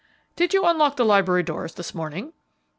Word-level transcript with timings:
"Did 0.35 0.51
you 0.55 0.65
unlock 0.65 0.95
the 0.95 1.05
library 1.05 1.43
doors 1.43 1.75
this 1.75 1.93
morning?" 1.93 2.33